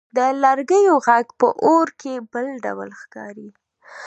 [0.15, 3.47] د لرګیو ږغ په اور کې بل ډول ښکاري.